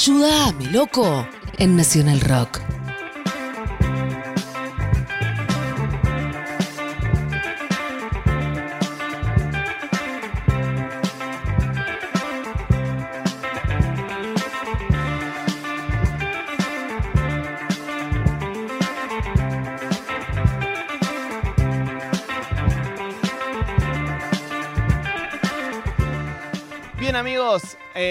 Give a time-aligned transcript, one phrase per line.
[0.00, 1.26] Ayúdame, loco,
[1.58, 2.60] en Nacional Rock.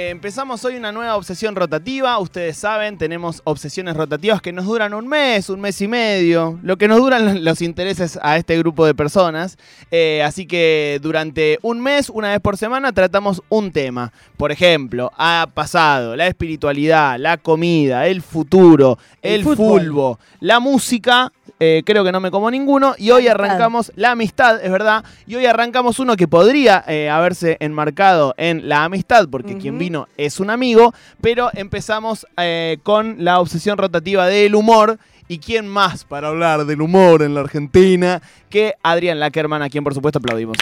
[0.08, 2.18] Eh, empezamos hoy una nueva obsesión rotativa.
[2.20, 6.77] Ustedes saben, tenemos obsesiones rotativas que nos duran un mes, un mes y medio, lo
[6.77, 9.58] que nos duran los intereses a este grupo de personas.
[9.91, 14.12] Eh, así que durante un mes, una vez por semana, tratamos un tema.
[14.38, 21.31] Por ejemplo, ha pasado la espiritualidad, la comida, el futuro, el, El fulbo, la música.
[21.59, 22.94] eh, creo que no me como ninguno.
[22.98, 25.03] Y hoy arrancamos la amistad, es verdad.
[25.26, 29.84] Y hoy arrancamos uno que podría eh, haberse enmarcado en la amistad, porque quien Ujú.
[30.18, 30.94] Es un amigo.
[31.22, 35.00] Pero empezamos eh, con la obsesión rotativa del humor.
[35.30, 39.84] ¿Y quién más para hablar del humor en la Argentina que Adrián Lackerman, a quien
[39.84, 40.58] por supuesto aplaudimos?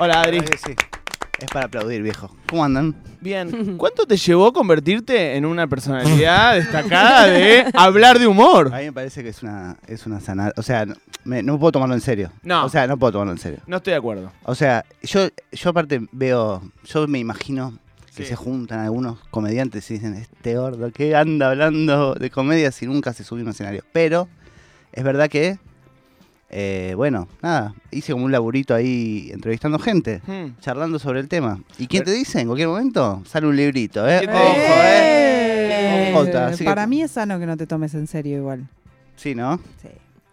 [0.00, 0.40] Hola Adri.
[0.64, 0.74] Sí.
[1.40, 2.34] Es para aplaudir, viejo.
[2.48, 2.94] ¿Cómo andan?
[3.20, 3.76] Bien.
[3.78, 8.70] ¿Cuánto te llevó convertirte en una personalidad destacada de hablar de humor?
[8.74, 10.52] A mí me parece que es una, es una sana.
[10.58, 12.30] O sea, no, me- no puedo tomarlo en serio.
[12.42, 12.64] No.
[12.66, 13.60] O sea, no puedo tomarlo en serio.
[13.66, 14.30] No estoy de acuerdo.
[14.44, 16.62] O sea, yo, yo aparte veo.
[16.84, 17.78] Yo me imagino
[18.14, 18.28] que Sí.
[18.30, 23.14] se juntan algunos comediantes y dicen: Este gordo, ¿qué anda hablando de comedia si nunca
[23.14, 23.82] se subió a un escenario?
[23.92, 24.28] Pero
[24.92, 25.58] es verdad que.
[26.50, 30.58] Eh, bueno, nada, hice como un laburito ahí entrevistando gente, Hmm.
[30.60, 31.60] charlando sobre el tema.
[31.78, 32.40] ¿Y quién te dice?
[32.40, 34.18] En cualquier momento sale un librito, ¿eh?
[34.20, 34.40] ¿Qué te Ojo?
[34.44, 36.12] ¿eh?
[36.12, 38.68] Eh, que- Para mí es sano que no te tomes en serio igual.
[39.16, 39.58] Sí, ¿no?
[39.80, 39.88] Sí,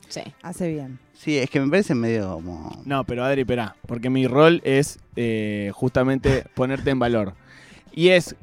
[0.10, 0.22] Sí.
[0.42, 1.00] hace bien.
[1.14, 2.82] Sí, es que me parece medio como.
[2.86, 7.34] No, pero Adri, espera, porque mi rol es eh, justamente ponerte en valor.
[7.92, 8.36] Y es,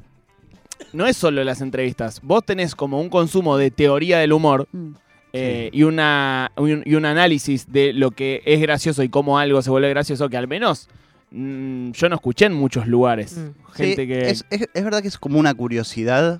[0.93, 4.93] no es solo las entrevistas, vos tenés como un consumo de teoría del humor Mm.
[5.37, 9.61] Eh, y, una, un, y un análisis de lo que es gracioso y cómo algo
[9.61, 10.87] se vuelve gracioso que al menos
[11.31, 13.37] mm, yo no escuché en muchos lugares.
[13.37, 13.71] Mm.
[13.73, 14.29] Gente Sí, que...
[14.29, 16.39] es, es- es verdad que es como una curiosidad.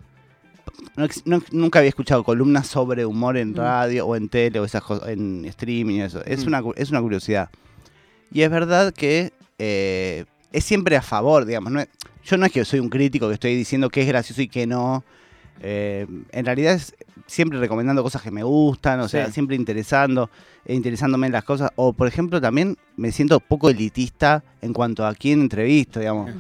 [0.97, 3.56] No ex- no- nunca había escuchado columnas sobre humor en Mm.
[3.56, 6.23] radio o en tele o esas cosas, en streaming y eso.
[6.25, 6.47] Es, Mm.
[6.47, 7.50] una, es una curiosidad.
[8.31, 11.72] Y es verdad que eh, es siempre a favor, digamos.
[11.72, 11.89] No es-
[12.23, 14.66] yo no es que soy un crítico que estoy diciendo que es gracioso y que
[14.67, 15.03] no.
[15.62, 16.96] Eh, en realidad es
[17.28, 20.30] siempre recomendando cosas que me gustan, o sea, siempre interesando,
[20.66, 21.72] eh, interesándome en las cosas.
[21.76, 26.32] O, por ejemplo, también me siento poco elitista en cuanto a quién entrevisto, digamos.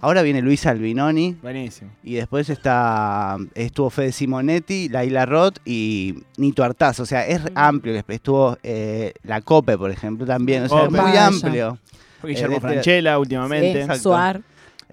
[0.00, 1.90] Ahora viene Luisa Albinoni Buenísimo.
[2.04, 7.00] y después está estuvo Fede Simonetti, Laila Roth y Nito Artaz.
[7.00, 7.94] O sea, es amplio.
[8.08, 10.64] Estuvo eh, la Cope, por ejemplo, también.
[10.64, 11.26] O sea, es muy Vaya.
[11.28, 11.78] amplio.
[12.22, 13.86] Guillermo Eh, Franchella últimamente.
[13.94, 14.00] Sí.
[14.00, 14.42] Suar.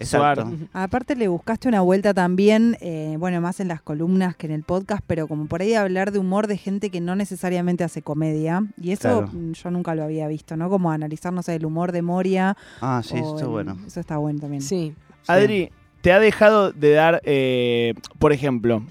[0.03, 0.41] Exacto.
[0.45, 0.57] Suar.
[0.73, 4.63] Aparte le buscaste una vuelta también, eh, bueno, más en las columnas que en el
[4.63, 8.63] podcast, pero como por ahí hablar de humor de gente que no necesariamente hace comedia.
[8.81, 9.29] Y eso Claro.
[9.31, 10.69] mm, yo nunca lo había visto, ¿no?
[10.69, 12.55] Como analizar, no sé, el humor de Moria.
[12.81, 13.77] Ah, sí, eso está bueno.
[13.85, 14.61] Eso está bueno también.
[14.61, 14.93] Sí.
[15.27, 15.71] Adri,
[16.01, 18.83] ¿te ha dejado de dar, eh, por ejemplo,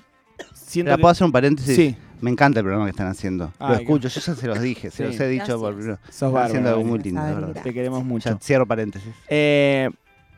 [0.54, 1.76] siento ¿La que- puedo hacer un paréntesis?
[1.76, 3.52] Sí, Me encanta el programa que están haciendo.
[3.58, 6.46] Lo escucho, yo ya se los dije, se los he dicho por sos están bárbaro.
[6.46, 7.62] haciendo algo muy lindo, de Adri, verdad.
[7.64, 8.30] Te queremos mucho.
[8.30, 9.12] Ya cierro paréntesis.
[9.28, 9.90] Eh,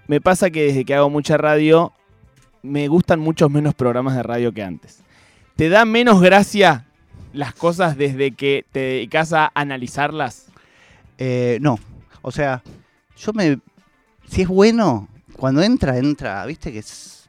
[0.06, 1.92] me pasa que desde que hago mucha radio,
[2.62, 5.00] me gustan muchos menos programas de radio que antes.
[5.56, 6.86] ¿Te da menos gracia
[7.32, 10.46] las cosas desde que te dedicas a analizarlas?
[11.18, 11.78] Eh, no,
[12.22, 12.62] o sea,
[13.16, 13.58] yo me...
[14.26, 17.24] Si es bueno, cuando entra, entra, viste que es...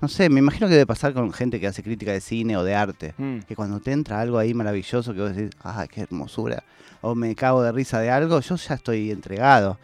[0.00, 2.62] No sé, me imagino que debe pasar con gente que hace crítica de cine o
[2.62, 3.14] de arte.
[3.18, 3.40] Mm.
[3.40, 6.62] Que cuando te entra algo ahí maravilloso que vos decís, ¡ay, qué hermosura!
[7.00, 9.76] O me cago de risa de algo, yo ya estoy entregado.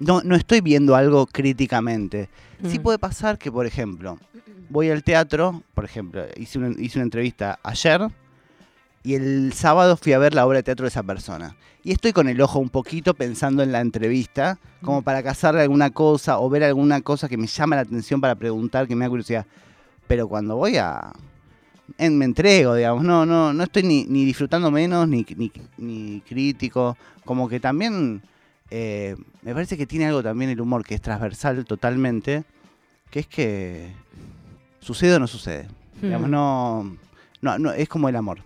[0.00, 2.28] No, no estoy viendo algo críticamente.
[2.68, 4.18] Sí puede pasar que, por ejemplo,
[4.68, 8.08] voy al teatro, por ejemplo, hice una, hice una entrevista ayer
[9.04, 11.56] y el sábado fui a ver la obra de teatro de esa persona.
[11.84, 15.90] Y estoy con el ojo un poquito pensando en la entrevista, como para cazarle alguna
[15.90, 19.08] cosa o ver alguna cosa que me llama la atención para preguntar, que me da
[19.10, 19.46] curiosidad.
[20.06, 21.12] Pero cuando voy a...
[21.96, 26.20] en- me entrego, digamos, no, no, no estoy ni, ni disfrutando menos, ni, ni, ni
[26.28, 26.96] crítico.
[27.24, 28.20] Como que también
[28.70, 32.44] eh, me parece que tiene algo también el humor que es transversal totalmente,
[33.10, 33.92] que es que
[34.80, 35.68] sucede o no sucede.
[36.00, 36.32] Digamos, Mm.
[36.32, 36.96] no,
[37.40, 38.38] no, no, es como el amor.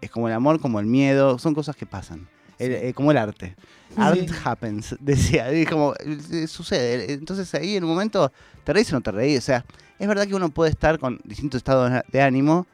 [0.00, 2.26] Es como el amor, como el miedo, son cosas que pasan.
[2.58, 3.54] El- eh, como el arte.
[3.96, 5.50] Art happens, decía.
[5.50, 7.12] Es como, eh, sucede.
[7.12, 8.32] Entonces ahí en un momento,
[8.64, 9.38] ¿te reís o no te reís?
[9.38, 9.64] O sea,
[9.98, 12.66] es verdad que uno puede estar con distintos estados de ánimo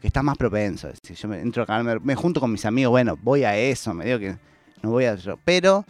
[0.00, 0.88] que está más propenso.
[1.02, 3.92] Si yo me entro acá, me, me junto con mis amigos, bueno, voy a eso,
[3.94, 4.36] me digo que
[4.82, 5.16] no voy a...
[5.44, 5.84] Pero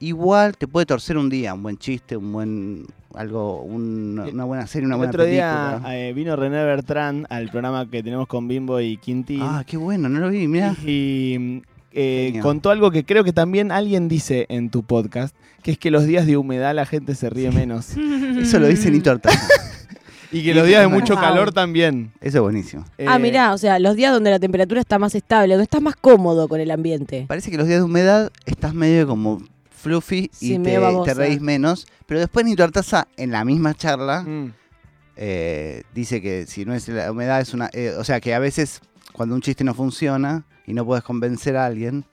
[0.00, 4.66] igual te puede torcer un día, un buen chiste, un buen algo, un- una buena
[4.66, 5.96] serie, una El buena otro día película.
[5.98, 9.40] eh, vino René Bertrán al programa que tenemos con Bimbo y Quintín.
[9.42, 10.74] Ah, qué bueno, no lo vi, mira.
[10.84, 11.62] Y
[11.92, 15.90] eh, contó algo que creo que también alguien dice en tu podcast, que es que
[15.90, 17.96] los días de humedad la gente se ríe menos.
[18.38, 19.10] Eso lo dice Nito
[20.32, 22.12] y que los días de mucho calor también.
[22.20, 22.84] Eso es buenísimo.
[23.06, 25.80] Ah, Eh, mirá, o sea, los días donde la temperatura está más estable, donde estás
[25.80, 27.24] más cómodo con el ambiente.
[27.28, 29.40] Parece que los días de humedad estás medio como
[29.86, 31.86] fluffy Sí, y te, reís menos.
[32.06, 34.52] Pero después Nito Artaza, en la misma charla, mm,
[35.16, 37.70] eh, dice que si no es la humedad es una...
[37.72, 38.80] eh, o sea, que a veces
[39.12, 42.04] cuando un chiste no funciona y no puedes convencer a alguien,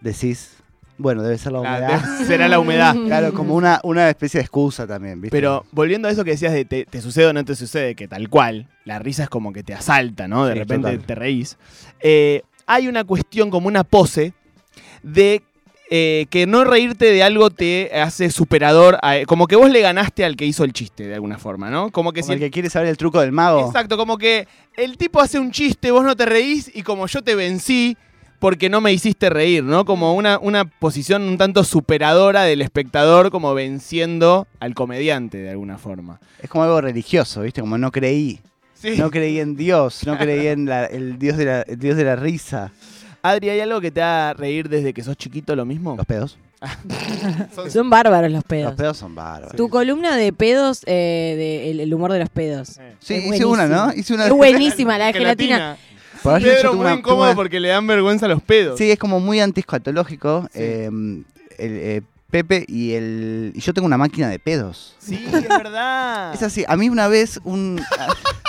[0.00, 0.56] decís,
[0.98, 2.26] bueno, debe ser la claro, humedad.
[2.26, 2.94] será la humedad.
[3.06, 5.36] Claro, como una, una especie de excusa también, ¿viste?
[5.36, 8.08] Pero volviendo a eso que decías de te, te sucede o no te sucede, que
[8.08, 10.46] tal cual, la risa es como que te asalta, ¿no?
[10.46, 11.06] De Sí, repente total.
[11.06, 11.56] te reís.
[12.00, 14.32] Eh, hay una cuestión como una pose
[15.02, 15.42] de
[15.90, 20.24] eh, que no reírte de algo te hace superador, a- como que vos le ganaste
[20.24, 21.90] al que hizo el chiste, de alguna forma, ¿no?
[21.90, 23.66] Como que Como si el que quiere saber el truco del mago.
[23.66, 27.22] Exacto, como que el tipo hace un chiste, vos no te reís y como yo
[27.22, 27.96] te vencí
[28.40, 29.84] porque no me hiciste reír, ¿no?
[29.86, 35.78] Como una, una posición un tanto superadora del espectador, como venciendo al comediante de alguna
[35.78, 36.20] forma.
[36.42, 37.60] Es como algo religioso, ¿viste?
[37.62, 38.40] Como no creí.
[38.74, 38.96] Sí.
[38.98, 42.04] No creí en Dios, no creí en la- el, dios de la, el dios de
[42.04, 42.70] la risa.
[43.26, 45.96] Adri, ¿hay algo que te haga reír desde que sos chiquito lo mismo?
[45.96, 46.36] Los pedos.
[47.54, 48.74] Son- Son bárbaros los Los pedos.
[48.74, 49.56] pedos son bárbaros.
[49.56, 52.76] Tu columna de pedos, eh, de el, el humor de los pedos.
[52.78, 52.94] Eh.
[53.00, 53.92] Sí, Es hice una, ¿no?
[53.94, 55.76] Hice una Es buenísima, la de gelatina.
[56.22, 58.76] Pedro muy una- incómodo una- porque le dan vergüenza los pedos.
[58.78, 60.42] Sí, es como muy antiescatológico.
[60.52, 60.58] Sí.
[60.60, 61.24] eh, el,
[61.58, 63.52] eh, Pepe y el.
[63.54, 64.96] Y yo tengo una máquina de pedos.
[64.98, 66.34] Sí, es verdad.
[66.34, 67.80] Es así, a mí una vez un.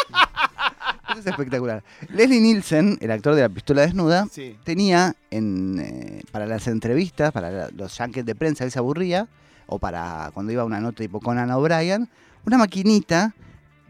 [1.20, 1.84] Es espectacular.
[2.10, 4.58] Leslie Nielsen, el actor de la pistola desnuda, Sí.
[4.64, 9.28] tenía en, eh, para las entrevistas, para la- los junkets de prensa, él se aburría,
[9.68, 12.10] o para cuando iba a una nota tipo con Ana O'Brien,
[12.46, 13.34] una maquinita,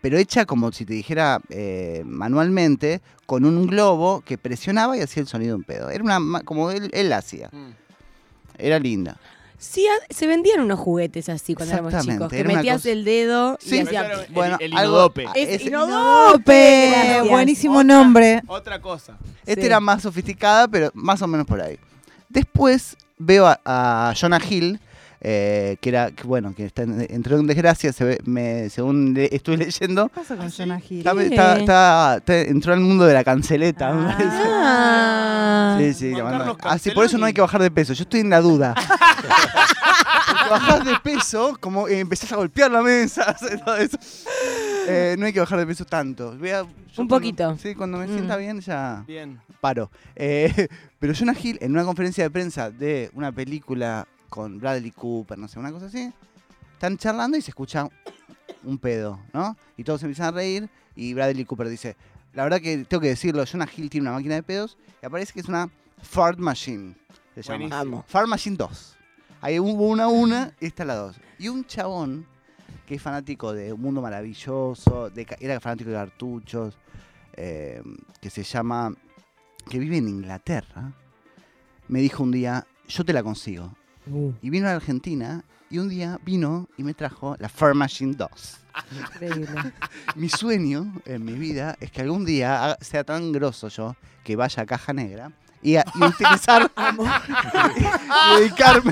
[0.02, 5.22] pero hecha como si te dijera eh, manualmente, con un globo que presionaba y hacía
[5.22, 5.90] el sonido de un pedo.
[5.90, 7.50] Era una como él, él la hacía.
[7.52, 7.72] Mm.
[8.58, 9.18] Era linda.
[9.66, 12.32] Sí, a- se vendían unos juguetes así cuando éramos Exactamente, chicos.
[12.32, 14.02] Que era una metías cosa- el dedo Sí, y Pero hacía...
[14.02, 15.24] ese era el- Bueno, el algo- inodope.
[15.36, 16.90] Es ese- inodope.
[16.92, 17.30] Gracias.
[17.30, 18.42] Buenísimo Otra- nombre.
[18.48, 19.18] Otra cosa.
[19.46, 19.68] Este Sí.
[19.68, 21.78] era más sofisticada, pero más o menos por ahí.
[22.30, 24.80] Después veo a, a Jonah Hill,
[25.28, 29.16] eh, que era, que bueno, que está en, entró en desgracia, se ve- me- según
[29.16, 30.08] le- estuve leyendo.
[30.10, 31.00] ¿Qué pasa con Jonah Hill?
[31.00, 31.20] Está- Sí.
[31.24, 33.92] está- está- está- entró al mundo de la canceleta.
[33.92, 34.16] me Ah.
[34.16, 34.38] parece.
[34.46, 35.78] Ah.
[35.80, 37.94] Sí, sí, Carlos Ah, sí, por eso no hay que bajar de peso.
[37.94, 38.76] Yo estoy en la duda.
[40.28, 43.98] Porque bajás de peso, como eh, empezás a golpear la mesa, hacer todo eso.
[44.88, 46.36] Eh, no hay que bajar de peso tanto.
[46.38, 47.58] Voy a- yo cuando- poquito.
[47.62, 48.14] Sí, cuando me Mm.
[48.14, 49.40] sienta bien ya Bien.
[49.60, 49.90] paro.
[50.16, 50.68] Eh,
[51.00, 55.48] pero Jonah Hill, en una conferencia de prensa de una película con Bradley Cooper, no
[55.48, 56.12] sé, una cosa así,
[56.74, 57.88] están charlando y se escucha
[58.66, 59.56] un pedo, ¿no?
[59.78, 61.96] Y todos se empiezan a reír y Bradley Cooper dice,
[62.34, 65.32] la verdad que tengo que decirlo, Jonah Hill tiene una máquina de pedos y aparece
[65.32, 65.70] que es una
[66.02, 66.96] fart machine.
[67.34, 67.80] Se llama.
[67.80, 68.04] Amo.
[68.08, 68.98] Fart Machine 2.
[69.40, 71.18] Ahí hubo una una y esta la dos.
[71.40, 72.26] Y un chabón
[72.86, 76.78] que es fanático de Un Mundo Maravilloso, de, era fanático de cartuchos,
[77.34, 77.82] eh,
[78.22, 78.94] que se llama,
[79.70, 80.92] que vive en Inglaterra,
[81.88, 83.74] me dijo un día, yo te la consigo.
[84.12, 84.32] Uh.
[84.42, 88.14] Y vino a la Argentina y un día vino y me trajo la Fart Machine
[88.16, 88.30] 2.
[89.00, 89.48] Increíble.
[90.16, 94.64] Mi sueño en mi vida es que algún día sea tan grosso yo que vaya
[94.64, 96.70] a Caja Negra y, a- y utilizar
[98.36, 98.92] y dedicarme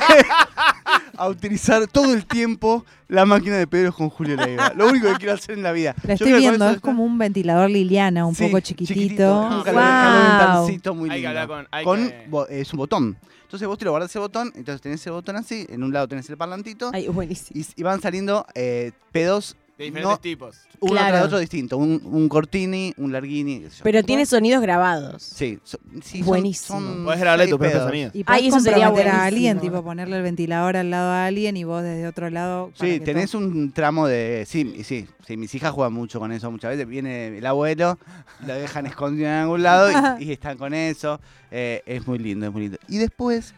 [1.17, 4.73] a utilizar todo el tiempo la máquina de pedos con Julio Leiva.
[4.75, 5.93] Lo único que quiero hacer en la vida.
[6.03, 9.41] La estoy viendo, es como un ventilador Liliana, un Sí, poco chiquitito.
[9.41, 9.63] Un Wow.
[9.63, 11.41] calor- calorentancito muy Hay que lindo.
[11.41, 11.67] hablar con.
[11.71, 12.09] hay Con
[12.49, 13.17] que- es un botón.
[13.53, 16.07] Entonces vos te lo guardás ese botón, entonces tenés ese botón así, en un lado
[16.07, 17.61] tenés el parlantito Ay, buenísimo.
[17.61, 20.57] y, y van saliendo eh, pedos de diferentes no- tipos.
[20.81, 21.09] uno Claro.
[21.13, 21.77] tras otro distinto.
[21.77, 23.83] Un, un cortini, un yo.
[23.83, 25.23] Pero tiene sonidos grabados.
[25.23, 26.79] Sí, so- sí, Buenísimo.
[26.79, 27.87] son Podés grabarle tus propios pedos.
[27.87, 28.15] sonidos.
[28.15, 31.55] Y Ay, podés eso sería a alguien, tipo ponerle el ventilador al lado a alguien
[31.57, 32.71] y vos desde otro lado.
[32.75, 34.45] Sí, tenés todo- un tramo de.
[34.47, 36.87] Sí, sí, sí, mis hijas juegan mucho con eso muchas veces.
[36.87, 37.97] Viene el abuelo,
[38.45, 39.89] lo dejan escondido en algún lado
[40.19, 41.19] y, y están con eso.
[41.49, 42.77] Eh, es muy lindo, es muy lindo.
[42.89, 43.53] Y después,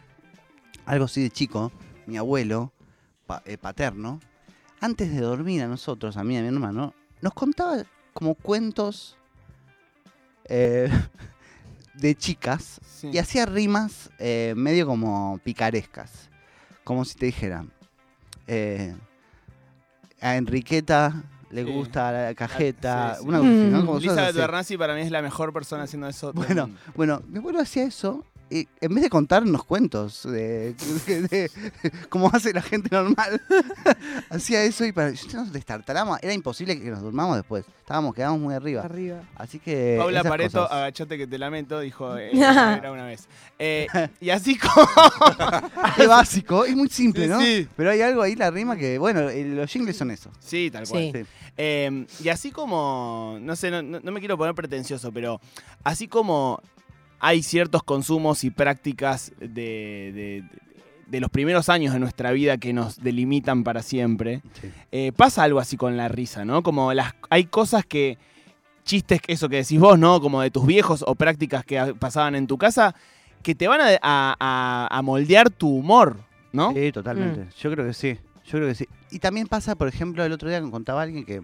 [0.86, 1.72] algo así de chico,
[2.06, 2.72] mi abuelo
[3.26, 4.20] pa- eh, paterno,
[4.80, 9.16] antes de dormir a nosotros, a mí y a mi hermano, nos contaba como cuentos
[10.48, 10.88] eh,
[11.94, 13.10] de chicas Sí.
[13.12, 16.30] y hacía rimas eh, medio como picarescas.
[16.84, 17.70] Como si te dijeran.
[18.46, 18.94] eh,
[20.20, 21.70] a Enriqueta le Sí.
[21.72, 23.16] gusta la cajeta.
[23.16, 23.28] Sí, sí.
[23.28, 23.86] Una ¿no?
[23.86, 26.32] Como Elizabeth para mí es la mejor persona haciendo eso.
[26.32, 30.74] Bueno, bueno, mi abuelo hacía eso en vez de contarnos cuentos de,
[31.06, 31.50] de- de-
[32.08, 33.40] como hace la gente normal,
[34.30, 36.18] hacía eso y para yo nos destartalamos.
[36.22, 37.64] Era imposible que nos durmamos después.
[37.80, 38.82] Estábamos, quedábamos muy arriba.
[38.82, 39.20] Arriba.
[39.36, 39.96] Así que.
[39.98, 40.76] Paula Pareto, cosas.
[40.76, 43.28] agachate que te lamento, dijo eh, era una vez.
[43.58, 43.86] Eh,
[44.20, 44.86] y así como.
[45.98, 47.40] Es básico, es muy simple, Sí, ¿no?
[47.40, 47.68] sí.
[47.76, 50.30] Pero hay algo ahí, la rima, que, bueno, los jingles son eso.
[50.40, 51.10] Sí, tal cual.
[51.12, 51.20] Sí.
[51.22, 51.26] Sí.
[51.56, 55.40] Eh, y así como, no sé, no me quiero poner pretencioso, pero
[55.84, 56.60] así como
[57.20, 59.46] hay ciertos consumos y prácticas de,
[60.14, 60.44] de-
[61.06, 64.68] de los primeros años de nuestra vida que nos delimitan para siempre, Sí.
[64.90, 66.64] eh, pasa algo así con la risa, ¿no?
[66.64, 68.18] Como las, hay cosas que,
[68.84, 70.20] chistes, que eso que decís vos, ¿no?
[70.20, 72.94] Como de tus viejos o prácticas que pasaban en tu casa,
[73.42, 76.16] que te van a, a- a- a moldear tu humor,
[76.52, 76.72] ¿no?
[76.72, 77.40] Sí, totalmente.
[77.44, 77.48] Mm.
[77.56, 78.18] Yo creo que sí.
[78.44, 78.88] Yo creo que sí.
[79.12, 81.36] Y también pasa, por ejemplo, el otro día que contaba alguien que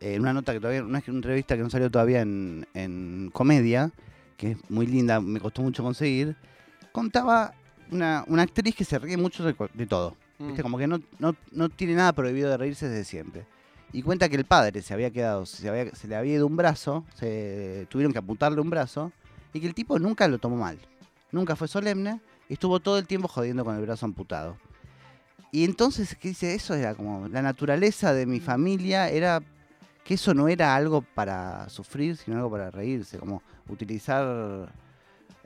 [0.00, 3.90] eh, en una nota que todavía, una entrevista que no salió todavía en, en comedia,
[4.40, 6.34] que es muy linda, me costó mucho conseguir,
[6.92, 7.52] contaba
[7.90, 10.16] una, una actriz que se ríe mucho de, de todo.
[10.38, 10.46] Mm.
[10.46, 10.62] ¿Viste?
[10.62, 13.44] Como que no, no, no tiene nada prohibido de reírse desde siempre.
[13.92, 16.56] Y cuenta que el padre se había quedado, se, había- se le había ido un
[16.56, 19.12] brazo, se tuvieron que apuntarle un brazo,
[19.52, 20.78] y que el tipo nunca lo tomó mal.
[21.32, 24.56] Nunca fue solemne, y estuvo todo el tiempo jodiendo con el brazo amputado.
[25.52, 26.54] Y entonces, ¿qué dice?
[26.54, 29.42] Eso era como la naturaleza de mi familia, era
[30.10, 34.72] que eso no era algo para sufrir, sino algo para reírse, como utilizar,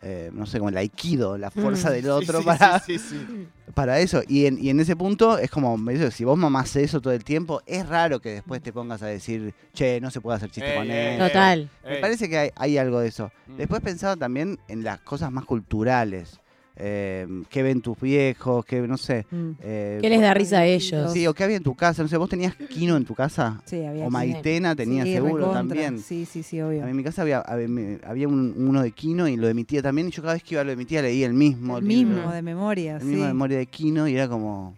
[0.00, 1.92] eh, no sé, como el aikido, la fuerza Mm.
[1.92, 3.48] del Sí, otro sí, para, sí, sí, sí.
[3.74, 4.22] para eso.
[4.26, 7.12] Y en, y en ese punto es como, me dice, si vos mamás eso todo
[7.12, 10.50] el tiempo, es raro que después te pongas a decir, che, no se puede hacer
[10.50, 11.18] chiste Ey, con ey, él.
[11.18, 11.70] Total.
[11.86, 13.30] Me parece que hay, hay algo de eso.
[13.46, 13.56] Mm.
[13.58, 16.40] Después pensaba también en las cosas más culturales.
[16.76, 18.64] Eh, ¿Qué ven tus viejos?
[18.64, 19.26] ¿Qué, no sé?
[19.30, 19.50] Mm.
[19.60, 21.12] eh, ¿Qué les da risa a ellos?
[21.12, 22.02] Sí, o qué había en tu casa.
[22.02, 23.62] No sé, ¿vos tenías Kino en tu casa?
[23.64, 25.54] Sí, había O Maitena tenía Sí, seguro recontra.
[25.60, 26.00] también.
[26.00, 26.82] Sí, sí, sí, A obvio.
[26.82, 29.54] mí en mi casa había, había, me- había un- uno de Kino y lo de
[29.54, 30.08] mi tía también.
[30.08, 31.78] Y yo cada vez que iba a lo de mi tía leía el mismo.
[31.78, 33.06] El libro, mismo, de memoria, el sí.
[33.06, 34.74] mismo de memoria de Kino y era como,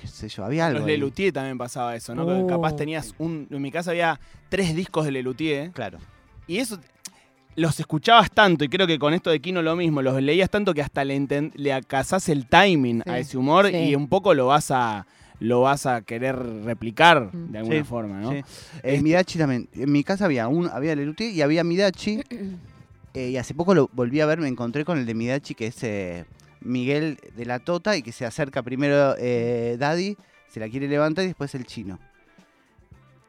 [0.00, 0.80] qué sé yo, había algo.
[0.80, 0.88] Los.
[0.88, 2.24] Lelutier también pasaba eso, ¿no?
[2.26, 2.46] Oh.
[2.48, 3.46] Capaz tenías un.
[3.50, 4.18] En mi casa había
[4.48, 5.70] tres discos de Lelutier.
[5.70, 5.98] Claro.
[6.48, 6.78] Y eso
[7.56, 10.74] los escuchabas tanto, y creo que con esto de Kino lo mismo, los leías tanto
[10.74, 13.10] que hasta le, enten- le acasás el timing Sí.
[13.10, 13.76] a ese humor Sí.
[13.76, 15.06] y un poco lo vas a
[15.40, 17.52] lo vas a querer replicar Mm.
[17.52, 18.30] de alguna Sí, forma, ¿no?
[18.30, 18.36] Sí.
[18.38, 19.68] Este- En Midachi también.
[19.74, 22.22] En mi casa había un, había Lelutier y había Midachi.
[23.14, 25.66] eh, y hace poco lo volví a ver, me encontré con el de Midachi, que
[25.66, 26.24] es eh,
[26.60, 30.16] Miguel de la Tota, y que se acerca primero eh, Daddy,
[30.48, 31.98] se la quiere levantar y después el chino.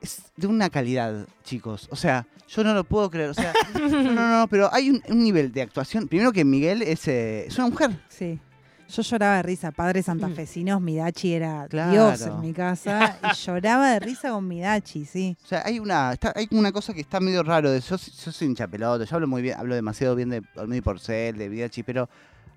[0.06, 1.88] Es de una calidad, chicos.
[1.90, 3.32] O sea, yo no lo puedo creer.
[3.32, 6.08] O sea, no, no, no, pero hay un, un nivel de actuación.
[6.08, 8.00] Primero que Miguel es, eh, es una mujer.
[8.08, 8.40] Sí.
[8.88, 9.72] Yo lloraba de risa.
[9.72, 11.92] Padres santafesinos, Midachi era Claro.
[11.92, 13.18] Dios en mi casa.
[13.32, 15.36] Y lloraba de risa con Midachi, sí.
[15.44, 17.72] O sea, hay una, está- hay una cosa que está medio raro.
[17.72, 20.82] De, yo, yo soy un chapeloto, yo hablo muy bien, hablo demasiado bien de y
[20.82, 22.08] Porcel, de Vidachi, pero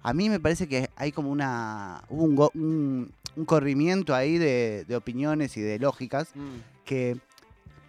[0.03, 2.03] a mí me parece que hay como una.
[2.11, 6.85] hubo un, go- un, un corrimiento ahí de, de opiniones y de lógicas Mm.
[6.85, 7.17] que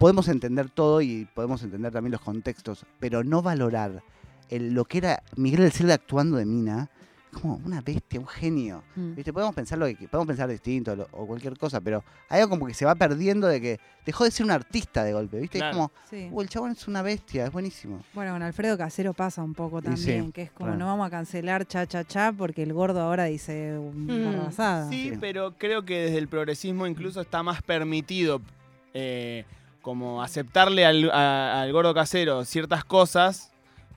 [0.00, 4.02] podemos entender todo y podemos entender también los contextos, pero no valorar
[4.48, 6.88] el, lo que era Miguel del Cel actuando de Mina.
[7.32, 8.82] Como una bestia, un genio.
[8.96, 9.14] Mm.
[9.14, 9.32] ¿Viste?
[9.32, 12.66] Podemos pensar lo que podemos pensar distinto lo- o cualquier cosa, pero hay algo como
[12.66, 15.58] que se va perdiendo de que dejó de ser un artista de golpe, ¿viste?
[15.58, 15.70] Claro.
[15.70, 16.28] Es como, Sí.
[16.32, 18.02] "Uh, el chabón es una bestia, es buenísimo.
[18.14, 20.78] Bueno, con Alfredo Casero pasa un poco también, sí, que es como claro.
[20.80, 24.90] no vamos a cancelar cha cha cha porque el gordo ahora dice una Mm.
[24.90, 25.12] Sí.
[25.20, 28.40] pero creo que desde el progresismo incluso está más permitido
[28.92, 29.44] eh,
[29.82, 33.50] como aceptarle al, a- al gordo casero ciertas cosas,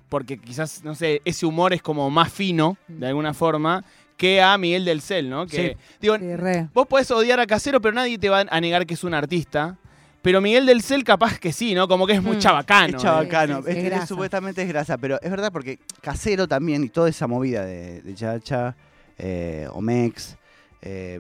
[0.10, 3.84] porque quizás, no sé, ese humor es como más fino, de alguna forma,
[4.18, 5.48] que a Miguel del Cel, ¿no?
[5.48, 6.68] Que, digo, Sí, re.
[6.74, 9.78] vos podés odiar a Casero, pero nadie te va a negar que es un artista.
[10.22, 11.88] Pero Miguel del Cel capaz que sí, ¿no?
[11.90, 12.40] Como que es muy Mm.
[12.40, 12.96] chabacano.
[12.98, 14.08] es chabacano, sí, sí, es, es es- grasa.
[14.08, 18.16] supuestamente es grasa, pero es verdad porque Casero también y toda esa movida de, de
[18.16, 18.74] Chacha,
[19.18, 20.38] eh, Omex,
[20.82, 21.20] eh,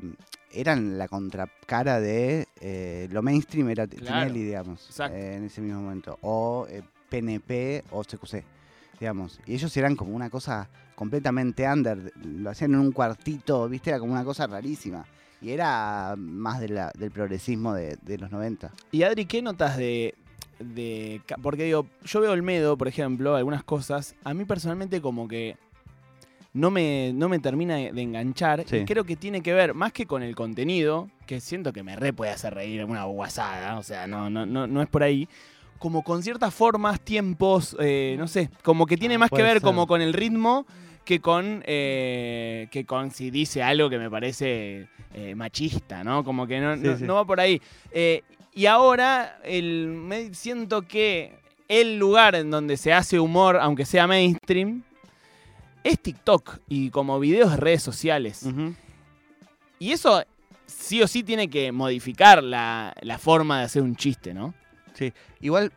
[0.53, 5.15] eran la contracara de eh, lo mainstream era Claro, Tinelli, digamos, exacto.
[5.17, 8.43] eh, en ese mismo momento, o eh, PNP o CQC,
[8.99, 9.39] digamos.
[9.45, 13.89] Y ellos eran como una cosa completamente under, lo hacían en un cuartito, ¿viste?
[13.89, 15.05] Era como una cosa rarísima.
[15.41, 18.71] Y era más de la- del progresismo de, de los 90.
[18.91, 20.15] Y Adri, ¿qué notas de,
[20.59, 25.57] de Porque digo, yo veo Olmedo, por ejemplo, algunas cosas, a mí personalmente como que
[26.53, 28.63] no me, no me termina de enganchar.
[28.67, 28.77] Sí.
[28.77, 31.95] Y creo que tiene que ver más que con el contenido, que siento que me
[31.95, 35.27] re puede hacer reír una guasada, o sea, no, no, no, no es por ahí.
[35.79, 39.53] Como con ciertas formas, tiempos, eh, no sé, como que tiene Ah, más que ver
[39.53, 39.61] ser.
[39.63, 40.65] como con el ritmo
[41.03, 46.23] que con, eh, que con si dice algo que me parece eh, machista, ¿no?
[46.23, 47.03] Como que no, Sí, no- sí.
[47.03, 47.61] no va por ahí.
[47.91, 48.21] Eh,
[48.53, 51.33] y ahora el, me siento que
[51.67, 54.83] el lugar en donde se hace humor, aunque sea mainstream,
[55.83, 58.45] es TikTok y como videos de redes sociales.
[59.79, 60.23] Y eso
[60.65, 64.53] sí o sí tiene que modificar la, la forma de hacer un chiste, ¿no?
[65.41, 65.73] Igual,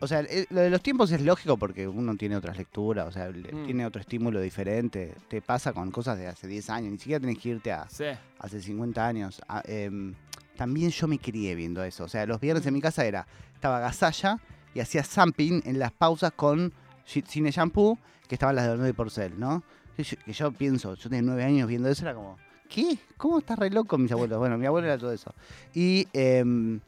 [0.00, 3.12] o sea, el- lo de los tiempos es lógico porque uno tiene otras lecturas, o
[3.12, 3.64] sea, Mm.
[3.64, 5.14] tiene otro estímulo diferente.
[5.28, 8.04] Te pasa con cosas de hace 10 años, ni siquiera tenés que irte a Sí.
[8.38, 9.40] hace 50 años.
[9.48, 10.14] Ah, em,
[10.56, 12.04] también yo me crié viendo eso.
[12.04, 14.38] O sea, los viernes en mi casa era, estaba Gasalla
[14.74, 16.74] y hacía zamping en las pausas con
[17.06, 19.62] Cine Shampoo, que estaban las de Horno de Porcel, ¿no?
[19.96, 22.36] Que yo, que yo pienso, yo tenía nueve años viendo eso, era como,
[22.68, 22.98] ¿qué?
[23.16, 24.38] ¿Cómo estás re loco mis abuelos?
[24.38, 25.34] Bueno, mi abuelo era todo eso.
[25.74, 26.80] Y, em,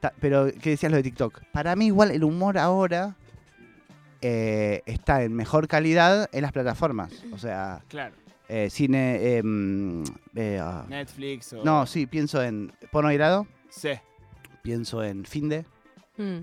[0.00, 1.42] ta- pero, ¿qué decías lo de TikTok?
[1.52, 3.16] Para mí igual el humor ahora
[4.20, 7.12] eh, está en mejor calidad en las plataformas.
[7.32, 8.14] O sea, Claro.
[8.48, 9.36] eh, cine...
[9.38, 10.04] em,
[10.36, 11.64] eh, ah, Netflix o...
[11.64, 13.90] no, sí, pienso en Porno Grado, Sí.
[14.62, 15.64] pienso en Finde,
[16.18, 16.40] Mm.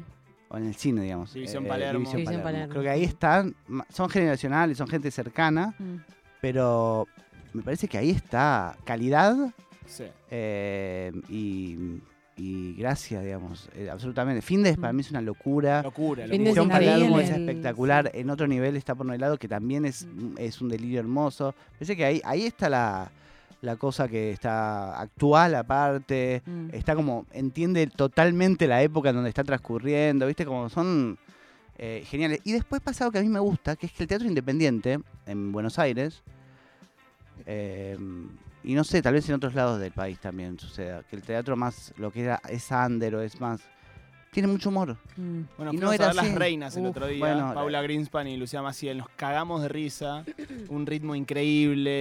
[0.50, 1.34] O en el cine, digamos.
[1.34, 2.00] División Palermo.
[2.00, 2.68] División División Palermo.
[2.68, 2.72] Palermo.
[2.72, 3.56] Creo que ahí están,
[3.90, 5.96] son generacionales, son gente cercana, Mm.
[6.42, 7.08] pero
[7.54, 9.36] me parece que ahí está calidad
[9.86, 10.06] Sí.
[10.32, 11.78] eh, y,
[12.38, 14.42] y gracia, digamos, eh, absolutamente.
[14.42, 15.82] Finde para mí es una locura.
[15.84, 16.26] Locura.
[16.28, 16.80] Fin de locura.
[16.80, 17.00] División.
[17.00, 18.12] Palermo es el- espectacular.
[18.14, 20.36] En otro nivel está Porno Helado, que también es, Mm.
[20.38, 21.54] es un delirio hermoso.
[21.74, 23.12] Parece que ahí, ahí está la,
[23.62, 26.42] la cosa que está actual aparte.
[26.46, 26.70] Mm.
[26.74, 30.46] Está como, entiende totalmente la época en donde está transcurriendo, ¿viste?
[30.46, 31.18] Como son
[31.78, 32.40] eh, geniales.
[32.44, 35.00] Y después pasa algo que a mí me gusta, que es que el teatro independiente
[35.26, 36.24] en Buenos Aires,
[37.46, 37.98] eh,
[38.64, 41.56] y no sé, tal vez en otros lados del país también suceda, que el teatro
[41.56, 43.62] más, lo que era, es under o es más,
[44.32, 44.98] tiene mucho humor.
[45.18, 45.42] Mm.
[45.58, 46.36] Bueno, Y fuimos no a era ver Las.
[46.36, 47.20] Reinas el Uf, otro día.
[47.20, 49.00] bueno, Paula Greenspan y Lucía Maciel.
[49.00, 50.24] Nos cagamos de risa.
[50.70, 51.92] Un ritmo increíble.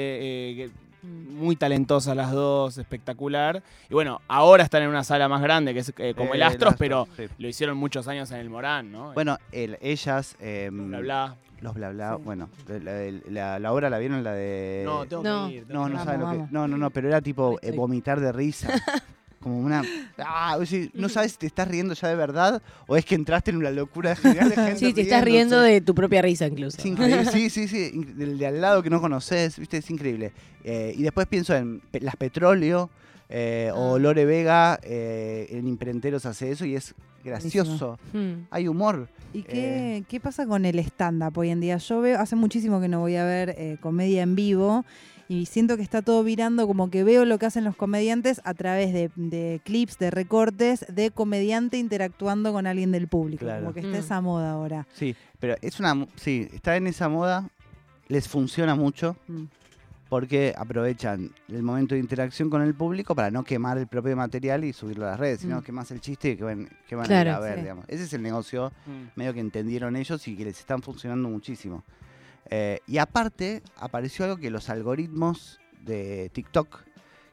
[0.64, 0.70] eh.
[1.02, 2.78] Muy talentosas las dos.
[2.78, 3.62] Espectacular.
[3.90, 6.72] Y bueno, ahora están en una sala más grande que es eh, como el Astros,
[6.74, 7.26] Astros, pero sí.
[7.38, 9.12] lo hicieron muchos años en el Morán, ¿no?
[9.14, 11.36] Bueno, el- ellas, eh, bla, bla.
[11.60, 12.22] los bla bla, Sí.
[12.24, 12.92] bueno, la,
[13.30, 14.82] la- la obra la vieron, la de...
[14.84, 15.48] No, tengo No.
[15.48, 15.66] que ir.
[15.66, 16.52] tengo No, que no saben lo que.
[16.52, 18.68] No, no, no, pero era tipo eh, vomitar de risa.
[19.48, 19.82] Como una.
[20.18, 23.14] Ah, o sea, no sabes si te estás riendo ya de verdad o es que
[23.14, 24.76] entraste en una locura genial de gente.
[24.76, 26.76] Sí, te estás riendo de tu propia risa incluso.
[26.78, 27.90] Es increíble, sí, sí, sí.
[28.14, 30.32] Del de al lado que no conoces, viste, es increíble.
[30.64, 32.90] Eh, y después pienso en Las Petróleo
[33.30, 33.98] eh, o Ah.
[33.98, 36.94] Lore Vega, eh, en Imprenteros hace eso y es
[37.24, 37.98] gracioso.
[38.12, 38.46] Mm.
[38.50, 39.08] Hay humor.
[39.32, 41.76] ¿Y qué, qué pasa con el stand-up hoy en día?
[41.76, 44.84] Yo veo, hace muchísimo que no voy a ver eh, comedia en vivo
[45.28, 48.54] y siento que está todo virando, como que veo lo que hacen los comediantes a
[48.54, 53.44] través de, de clips, de recortes, de comediante interactuando con alguien del público.
[53.44, 53.60] Claro.
[53.62, 54.00] Como que está Mm.
[54.00, 54.86] esa moda ahora.
[54.94, 56.06] Sí, pero es una.
[56.16, 57.50] Sí, está en esa moda,
[58.08, 59.16] les funciona mucho.
[59.28, 59.44] Mm.
[60.10, 64.64] porque aprovechan el momento de interacción con el público para no quemar el propio material
[64.64, 65.62] y subirlo a las redes, sino Mm.
[65.62, 67.60] que más el chiste que van, que van a ir a ver, sí.
[67.60, 67.84] digamos.
[67.88, 68.90] Ese es el negocio Mm.
[69.16, 71.84] medio que entendieron ellos y que les están funcionando muchísimo.
[72.50, 76.80] Eh, y aparte, apareció algo que los algoritmos de TikTok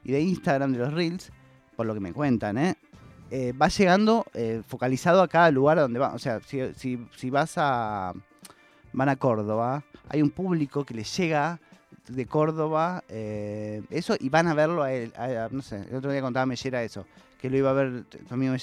[0.03, 1.31] y de Instagram, de los Reels,
[1.75, 2.75] por lo que me cuentan, ¿eh?
[3.31, 6.13] eh, va llegando eh, focalizado a cada lugar donde va.
[6.13, 8.13] O sea, si, si- vas a.
[8.93, 11.59] van a Córdoba, hay un público que les llega
[12.07, 15.11] de Córdoba eso y van a verlo a él.
[15.17, 17.05] a- no sé, el otro día contaba Mellera eso,
[17.41, 18.55] que lo iba a ver tu amigo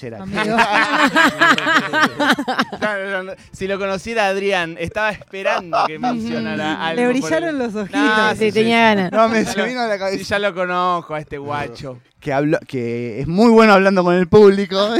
[2.81, 7.01] no, no, si lo conociera Adrián, estaba esperando que mencionara algo.
[7.01, 7.99] Le brillaron el- los ojitos.
[8.01, 9.11] No, Sí, sí, tenía ganas.
[9.11, 10.23] No, me vino a la Sí, cabeza.
[10.23, 11.99] ya lo conozco a este guacho.
[12.23, 14.77] Que, habló, que es muy bueno hablando con el público.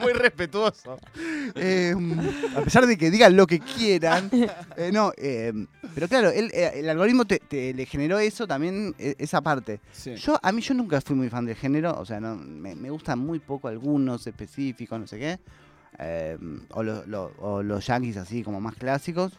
[0.00, 0.98] Muy respetuoso.
[1.54, 1.94] Eh,
[2.56, 4.30] a pesar de que digan lo que quieran.
[4.76, 5.52] eh, no, eh,
[5.94, 9.80] pero claro, él, el algoritmo te, te- le generó eso también, eh, esa parte.
[9.92, 10.14] Sí.
[10.16, 12.90] Yo, a mí yo nunca fui muy fan del género, o sea, no, me, me
[12.90, 15.38] gustan muy poco algunos específicos, no sé qué.
[16.70, 19.32] o, lo- lo- o los yankees así como más clásicos.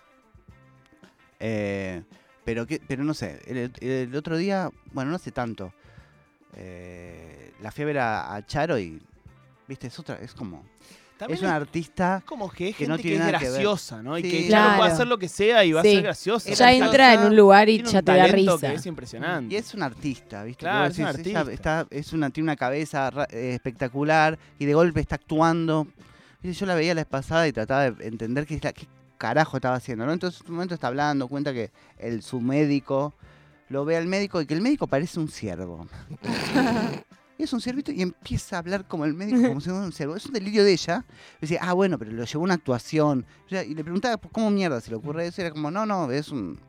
[1.40, 2.04] Eh,
[2.52, 5.72] pero, que, pero no sé, el, el otro día, bueno, no hace tanto,
[6.56, 9.02] eh, la fiebre a, a Charo y,
[9.68, 10.66] viste, es otra, es como,
[11.18, 13.46] También es una artista como que es que gente no que, tiene es nada que
[13.46, 13.54] ver.
[13.54, 14.18] graciosa, ¿no?
[14.18, 14.32] Y Sí.
[14.32, 14.78] que ya no Claro.
[14.80, 15.88] puede hacer lo que sea y va Sí.
[15.90, 16.54] a ser graciosa.
[16.54, 18.58] Ya entra en un lugar y ya te da risa.
[18.60, 19.54] que es impresionante.
[19.54, 20.60] Y es un artista, ¿viste?
[20.62, 21.54] Claro, es un decís, ella artista.
[21.54, 25.88] está- es una, tiene una cabeza eh, espectacular y de golpe está actuando.
[26.44, 28.88] Yo la veía la vez pasada y trataba de entender qué, es la- qué
[29.22, 30.14] carajo estaba haciendo, ¿no?
[30.14, 33.14] Entonces en un momento está hablando, cuenta que el, su médico
[33.70, 35.88] lo ve al médico y que el médico parece un ciervo.
[37.38, 39.92] Y es un ciervito y empieza a hablar como el médico, como si fuera un
[39.92, 40.16] ciervo.
[40.16, 41.04] Es un delirio de ella.
[41.40, 43.26] Y decía, ah, bueno, pero lo llevó una actuación.
[43.50, 45.42] Y le preguntaba, "Pues, ¿cómo mierda se le ocurre eso?
[45.42, 46.60] Y era como, no, no, es un,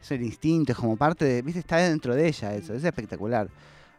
[0.00, 3.48] es el instinto, es como parte de, viste, está dentro de ella eso, es espectacular.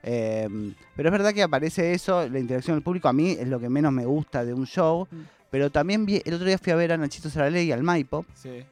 [0.04, 3.58] Eh, pero es verdad que aparece eso, la interacción del público, a mí es lo
[3.62, 5.22] que menos me gusta de un show, Mm.
[5.49, 8.63] Pero también vi, el otro día fui a ver a Nachito Saraley al Maipo, Sí.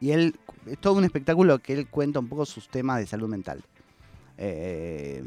[0.00, 0.34] y él,
[0.66, 3.62] es todo un espectáculo que él cuenta un poco sus temas de salud mental.
[4.38, 5.22] Eh,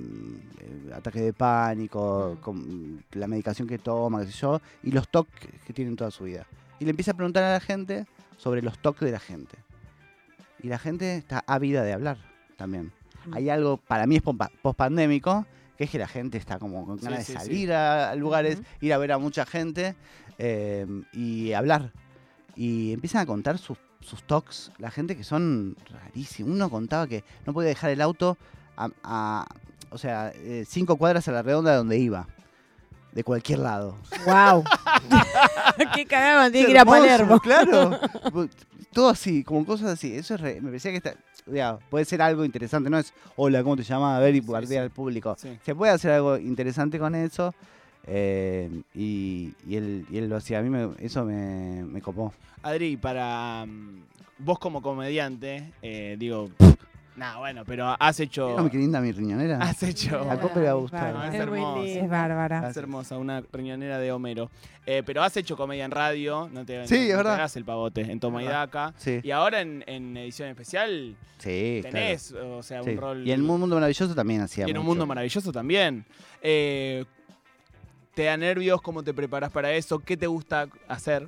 [0.59, 5.27] eh, ataque de pánico, con la medicación que toma, qué sé yo, y los TOC
[5.65, 6.45] que tiene en toda su vida.
[6.79, 8.05] Y le empieza a preguntar a la gente
[8.37, 9.57] sobre los TOC de la gente.
[10.61, 12.17] Y la gente está ávida de hablar
[12.57, 12.91] también.
[13.31, 14.39] Hay algo, para mí es post
[14.77, 15.45] pandémico,
[15.77, 17.45] que es que la gente está como con Sí, ganas sí, de sí.
[17.45, 18.65] salir a, a lugares, Ujú.
[18.81, 19.95] ir a ver a mucha gente
[20.37, 21.91] eh, y hablar.
[22.55, 26.53] Y empiezan a contar sus, sus talks, la gente que son rarísimos.
[26.53, 28.37] Uno contaba que no podía dejar el auto
[28.77, 29.45] a, a-
[29.91, 32.27] o sea, eh, cinco cuadras a la redonda de donde iba.
[33.13, 33.95] De cualquier lado.
[34.25, 34.63] Wow.
[35.95, 37.39] Qué cagada tiene que ir a Palermo.
[37.39, 37.97] Claro.
[38.91, 40.13] Todo así, como cosas así.
[40.15, 41.15] Eso es re- me parecía que está,
[41.89, 42.89] puede ser algo interesante.
[42.89, 44.17] No es, hola, ¿cómo te llamas?
[44.17, 44.83] A ver y Sí, guardear sí.
[44.85, 45.35] al público.
[45.39, 45.57] Sí.
[45.63, 47.53] Se puede hacer algo interesante con eso.
[48.07, 50.59] Eh, y, y él, y él lo hacía.
[50.59, 52.33] A mí me- eso me, me copó.
[52.63, 53.99] Adri, para mm,
[54.39, 56.49] vos como comediante, eh, digo,
[57.15, 58.47] nada, bueno, pero has hecho...
[58.47, 59.57] ¿Vieron qué linda mi riñonera?
[59.59, 60.19] Has hecho...
[60.29, 61.13] A Cope le va a Ay, gustar.
[61.13, 61.83] No, es lindo.
[61.83, 62.69] Es bárbara.
[62.69, 64.49] Es hermosa, una riñonera de Homero.
[64.85, 67.33] Eh, pero has hecho comedia en radio, no te, Sí, no- es no te verdad.
[67.35, 68.45] hagas el pavote, en Toma y.
[68.47, 68.93] Daca.
[68.97, 71.95] Sí, Y ahora en, en edición especial sí, claro.
[71.95, 72.89] tenés, o sea, Sí.
[72.91, 73.27] un rol...
[73.27, 76.03] Y en Un Mundo Maravilloso también hacía y en un mundo maravilloso también.
[76.41, 77.05] Eh,
[78.15, 78.81] ¿Te da nervios?
[78.81, 79.99] ¿Cómo te preparas para eso?
[79.99, 81.27] ¿Qué te gusta hacer?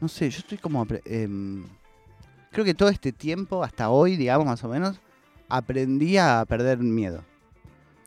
[0.00, 0.86] No sé, yo estoy como...
[1.04, 1.64] em,
[2.50, 4.98] creo que todo este tiempo, hasta hoy, digamos, más o menos,
[5.48, 7.22] aprendí a perder miedo.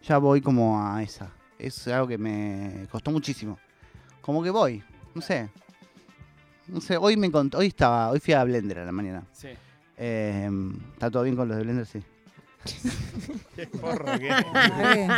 [0.03, 1.31] Ya voy como a esa.
[1.59, 3.57] Es algo que me costó muchísimo.
[4.21, 5.49] Como que voy, no sé.
[6.67, 9.23] No sé, hoy me encont- hoy estaba, hoy fui a Blender a la mañana.
[9.31, 9.49] Sí.
[9.97, 11.85] Em, ¿Está todo bien con los de Blender?
[11.85, 11.99] Sí.
[13.55, 15.07] Qué porro que Re.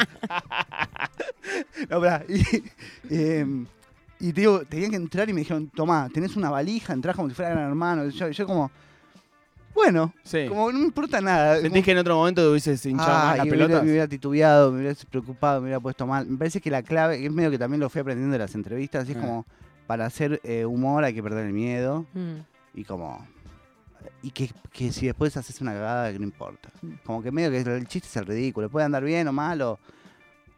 [1.89, 2.43] No, pará, y,
[3.09, 3.65] em,
[4.19, 7.29] y te digo, tenían que entrar y me dijeron, tomá, tenés una valija, entrás como
[7.29, 8.05] si fuera gran hermano.
[8.05, 8.69] Y Yo, yo como,
[9.73, 10.45] bueno, Sí.
[10.49, 11.61] como no me importa nada.
[11.61, 13.83] ¿Sentís que en otro momento te hubieses hinchado más Ay, las me, hubiera, pelotas?
[13.85, 16.25] me hubiera titubeado, me hubiera preocupado, me hubiera puesto mal.
[16.27, 19.07] Me parece que la clave, es medio que también lo fui aprendiendo de las entrevistas,
[19.07, 19.21] y es Ah.
[19.21, 19.45] como,
[19.87, 22.39] para hacer eh, humor hay que perder el miedo, Mm.
[22.73, 23.25] y como...
[24.21, 26.69] Y que, que si después haces una cagada, que no importa.
[27.03, 28.69] Como que medio que el chiste es el ridículo.
[28.69, 29.79] Puede andar bien o mal, o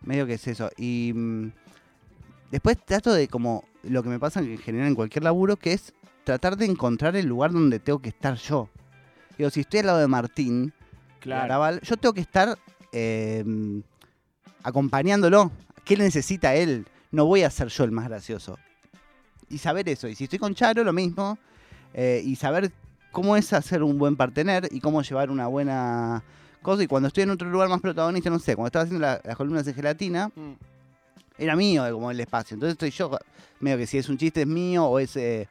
[0.02, 0.70] medio que es eso.
[0.78, 1.52] Y mm,
[2.52, 5.94] después trato de como lo que me pasa en general en cualquier laburo, que es
[6.24, 8.70] tratar de encontrar el lugar donde tengo que estar yo.
[9.38, 10.74] Digo, si estoy al lado de Martín,
[11.20, 11.42] Claro.
[11.42, 12.58] Garabal, yo tengo que estar
[12.94, 13.44] eh,
[14.64, 15.52] acompañándolo.
[15.84, 16.86] ¿Qué necesita él?
[17.12, 18.58] No voy a ser yo el más gracioso.
[19.50, 20.08] Y saber eso.
[20.08, 21.38] Y si estoy con Charo, lo mismo.
[21.94, 22.72] eh, y saber
[23.12, 26.24] cómo es hacer un buen partener y cómo llevar una buena
[26.62, 26.84] cosa.
[26.84, 29.36] Y cuando estoy en otro lugar más protagonista, no sé, cuando estaba haciendo la- las
[29.38, 30.54] columnas de gelatina, Mm.
[31.38, 32.56] era mío eh, como el espacio.
[32.56, 33.18] Entonces estoy yo,
[33.60, 35.16] medio que si es un chiste es mío o es...
[35.16, 35.48] eh,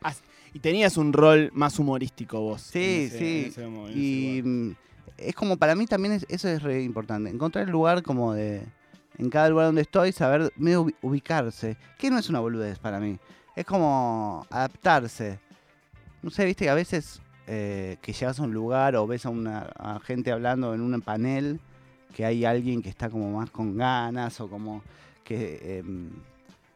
[0.55, 2.63] Y tenías un rol más humorístico vos.
[2.63, 3.45] Sí, ese- sí.
[3.49, 4.71] ese ese Y mm,
[5.19, 7.29] es como para mí también es- eso es re importante.
[7.29, 8.63] Encontrar el lugar como de.
[9.19, 11.77] En cada lugar donde estoy, saber medio ubi- ubicarse.
[11.99, 13.19] Que no es una boludez para mí.
[13.57, 15.39] Es como adaptarse.
[16.23, 19.31] No sé, viste que a veces eh, que llegas a un lugar o ves a
[19.31, 21.61] una a gente hablando en un panel
[22.15, 24.83] que hay alguien que está como más con ganas o como
[25.25, 26.11] que, em,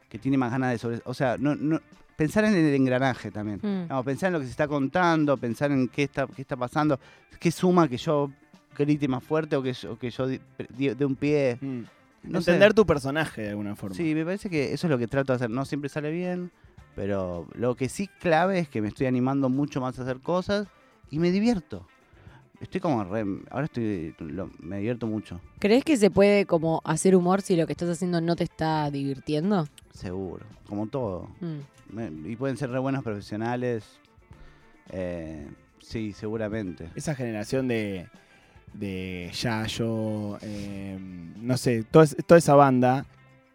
[0.08, 1.02] que tiene más ganas de sobre.
[1.04, 1.78] O sea, no, no,
[2.16, 3.60] pensar en el engranaje también.
[3.62, 3.88] Mm.
[3.88, 6.98] No, pensar en lo que se está contando, pensar en qué está, qué está pasando,
[7.38, 8.30] qué suma que yo
[8.78, 11.58] grite más fuerte o que yo, que yo dé un pie.
[11.60, 11.82] Mm.
[12.24, 12.52] No sé.
[12.52, 13.96] Entender tu personaje de alguna forma.
[13.96, 15.50] Sí, me parece que eso es lo que trato de hacer.
[15.50, 16.50] No siempre sale bien,
[16.94, 20.66] pero lo que sí clave es que me estoy animando mucho más a hacer cosas
[21.10, 21.86] y me divierto.
[22.60, 27.16] Estoy como re, ahora estoy lo- me divierto mucho, ¿Crees que se puede como hacer
[27.16, 29.66] humor si lo que estás haciendo no te está divirtiendo?
[29.92, 31.28] seguro, como todo.
[31.40, 31.58] Mm.
[31.94, 33.84] Me- y pueden ser re buenos profesionales.
[34.90, 35.46] eh,
[35.80, 36.88] sí, seguramente.
[36.94, 38.08] Esa generación de,
[38.74, 40.98] de Yayo, eh,
[41.36, 43.04] no sé, toda, toda esa banda,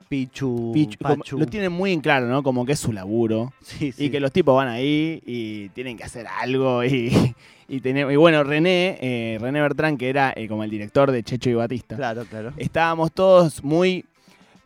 [0.10, 1.38] Pichu, Pichu, Pachu.
[1.38, 2.42] lo tienen muy en claro, ¿no?
[2.44, 3.54] Como que es su laburo.
[3.62, 4.10] Sí, Y sí.
[4.10, 6.84] que los tipos van ahí y tienen que hacer algo.
[6.86, 7.12] Y,
[7.68, 11.24] y, tener- y bueno, René, eh, René Bertrán, que era eh, como el director de
[11.24, 12.54] Checho y Batista, Claro, claro.
[12.58, 14.06] estábamos todos muy.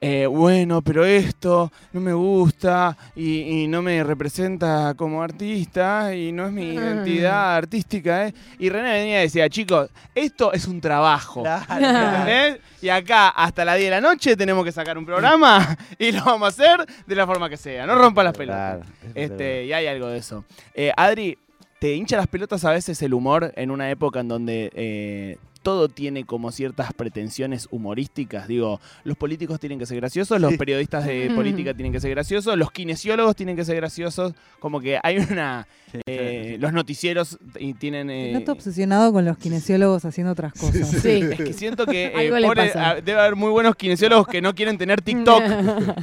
[0.04, 6.32] Eh, bueno, pero esto no me gusta y, y no me representa como artista y
[6.32, 6.74] no es mi Mm.
[6.74, 8.28] identidad artística.
[8.28, 8.34] ¿eh?
[8.58, 11.44] Y René venía y decía, chicos, esto es un trabajo.
[11.44, 12.58] Claro.
[12.82, 16.26] Y acá hasta las 10 de la noche tenemos que sacar un programa y lo
[16.26, 17.86] vamos a hacer de la forma que sea.
[17.86, 18.80] No rompa las pelotas.
[18.80, 20.46] Claro, Este, y hay algo de eso.
[20.74, 21.38] Eh, Adri,
[21.80, 25.90] ¿te hincha las pelotas a veces el humor en una época en donde eh, todo
[25.90, 28.48] tiene como ciertas pretensiones humorísticas.
[28.48, 32.58] Digo, los políticos tienen que ser graciosos, los periodistas de política tienen que ser graciosos,
[32.58, 34.34] los kinesiólogos tienen que ser graciosos.
[34.60, 35.68] Como que hay una.
[36.08, 38.10] eh, los noticieros y tienen.
[38.10, 40.88] eh, No está obsesionado con los kinesiólogos haciendo otras cosas.
[40.90, 41.22] Sí.
[41.32, 42.90] es que siento que eh, Algo le pobre, pasa.
[42.92, 45.44] ah, debe haber muy buenos kinesiólogos que no quieren tener TikTok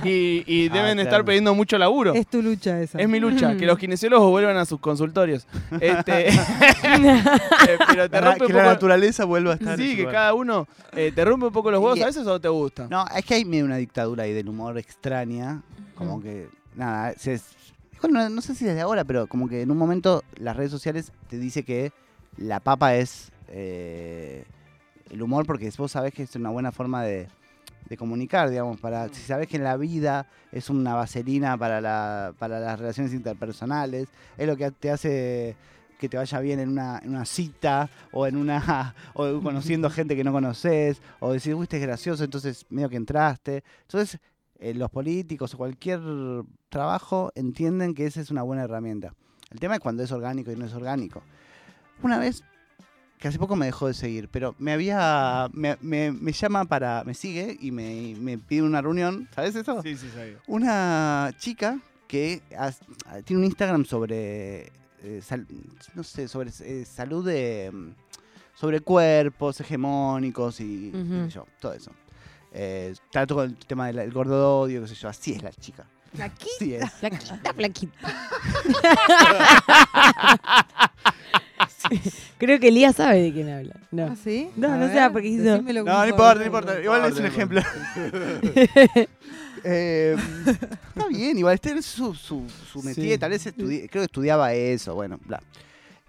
[0.04, 1.24] y, y Ah, deben estar claro.
[1.24, 2.14] pidiendo mucho laburo.
[2.14, 2.98] Es tu lucha esa.
[3.00, 5.46] Es mi lucha, que los kinesiólogos vuelvan a sus consultorios.
[5.80, 6.38] Este, eh,
[7.88, 9.80] pero te La- rompe que un la naturaleza vuelva a estar.
[9.80, 12.26] en Sí, que cada uno eh, te rompe un poco los huevos Y- a veces
[12.26, 12.86] o te gusta.
[12.88, 15.62] No, es que hay medio una dictadura ahí del humor extraña.
[15.94, 16.22] Como Mm.
[16.22, 17.40] que, nada, se,
[18.00, 20.70] bueno, no, no sé si desde ahora, pero como que en un momento las redes
[20.70, 21.92] sociales te dice que
[22.36, 24.44] la papa es eh,
[25.10, 27.28] el humor, porque vos sabés que es una buena forma de,
[27.88, 32.32] de comunicar, digamos, para si sabés que en la vida es una vaselina para, la,
[32.38, 35.56] para las relaciones interpersonales, es lo que te hace
[35.98, 40.16] que te vaya bien en una, en una cita o en una o conociendo gente
[40.16, 43.64] que no conoces o decir, uy, este es gracioso, entonces medio que entraste.
[43.82, 44.18] Entonces,
[44.60, 46.00] eh, los políticos o cualquier
[46.68, 49.14] trabajo entienden que esa es una buena herramienta.
[49.50, 51.22] El tema es cuando es orgánico y no es orgánico.
[52.02, 52.44] Una vez,
[53.18, 57.02] que hace poco me dejó de seguir, pero me había, me, me- me llama para,
[57.04, 59.82] me sigue y me, me pide una reunión, ¿sabes eso?
[59.82, 60.36] Sí, sí, sabía.
[60.46, 62.80] Una chica que has-
[63.24, 64.70] tiene un Instagram sobre,
[65.02, 65.46] eh, sal-
[65.94, 67.90] no sé, sobre eh, salud de, mm,
[68.54, 71.28] sobre cuerpos hegemónicos y qué sé Ujú.
[71.28, 71.92] yo, todo eso.
[72.52, 75.52] Eh, está todo el tema del el gordo odio, qué sé yo, así es la
[75.52, 75.84] chica.
[76.14, 76.90] Flaquita, Así es.
[76.94, 78.08] flaquita, flaquita.
[82.38, 83.76] Creo que Elías sabe de quién habla.
[83.90, 84.06] No.
[84.06, 84.48] ¿Ah, sí?
[84.56, 86.80] No, A no ver, sé, porque hizo- No, no importa, no importa.
[86.82, 87.60] Igual es un ejemplo.
[89.64, 90.16] Eh,
[90.94, 93.18] está bien, igual este es su, su, su métier, Sí.
[93.18, 95.42] tal vez estudi- creo que estudiaba eso, bueno, bla.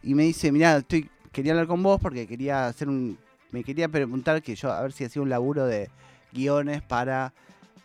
[0.04, 3.18] Y me dice, mira, estoy, quería hablar con vos porque quería hacer un,
[3.52, 5.90] me quería preguntar que yo, a ver si hacía un laburo de
[6.32, 7.34] guiones para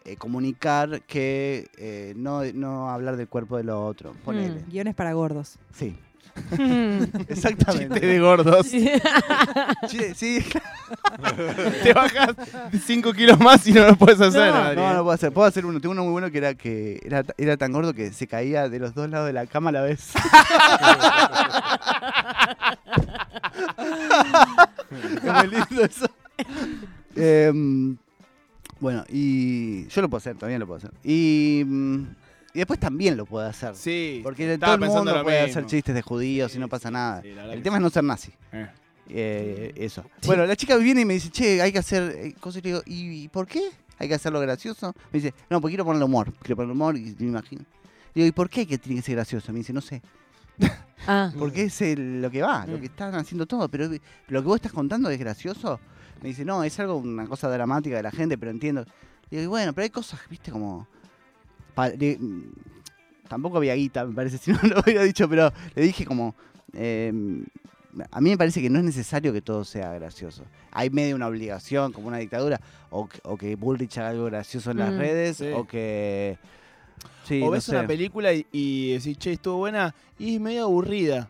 [0.05, 4.61] eh, comunicar que eh, no, no hablar del cuerpo del otro, ponele.
[4.67, 4.71] Mm.
[4.71, 5.57] Guiones para gordos.
[5.73, 5.97] Sí,
[6.35, 8.01] Chiste exactamente.
[8.01, 8.67] de gordos.
[9.89, 10.45] Sí, sí,
[11.83, 12.35] Te bajas
[12.85, 14.53] 5 kilos más y no lo puedes hacer.
[14.53, 14.77] No, Adri.
[14.77, 15.33] no, no puedo hacer.
[15.33, 15.81] Puedo hacer uno.
[15.81, 18.79] Tengo uno muy bueno que era que era, era tan gordo que se caía de
[18.79, 20.11] los dos lados de la cama a la vez.
[24.91, 26.07] Es muy lindo eso.
[27.17, 27.97] Em,
[28.81, 30.93] bueno, y yo lo puedo hacer, también lo puedo hacer.
[31.03, 32.03] Y, mm,
[32.55, 33.75] y después también lo puedo hacer.
[33.75, 34.21] Sí.
[34.23, 35.59] Porque todo el mundo puede mismo.
[35.59, 37.21] hacer chistes de judíos Sí, y no pasa nada.
[37.21, 37.81] sí, el tema sí.
[37.81, 38.33] es no ser nazi.
[38.53, 38.69] Eh.
[39.09, 40.05] Eh, eso.
[40.25, 42.61] Bueno, la chica viene y me dice, che, hay que hacer eh, cosas.
[42.61, 43.69] Y le digo, ¿y, por qué?
[43.99, 44.95] ¿Hay que hacerlo gracioso?
[45.13, 46.33] Me dice, no, porque quiero ponerle humor.
[46.41, 47.63] Quiero ponerle humor y me imagino.
[48.15, 49.53] Le digo, ¿y por qué hay que tiene que ser gracioso?
[49.53, 50.01] Me dice, no sé.
[51.07, 52.71] Ah, Porque es el- lo que va, Mm.
[52.71, 53.69] lo que están haciendo todo.
[53.69, 53.89] Pero
[54.29, 55.79] lo que vos estás contando es gracioso.
[56.23, 58.87] Me dice, no, es algo, una cosa dramática de la gente, pero entiendo.
[59.29, 60.89] Le digo, y bueno, pero hay cosas, viste, como.
[61.75, 62.53] Pa- le- mm,
[63.29, 66.35] tampoco había guita, me parece, si no lo hubiera dicho, pero le dije como.
[66.73, 67.13] eh,
[68.11, 70.43] a mí me parece que no es necesario que todo sea gracioso.
[70.73, 72.61] Hay medio una obligación, como una dictadura,
[72.91, 75.51] o, que- o que Bullrich haga algo gracioso en las Mm, redes, sí.
[75.55, 76.37] o que.
[77.25, 77.77] Sí, o no ves sé.
[77.79, 81.29] una película y, y decís, che, estuvo buena y es medio aburrida.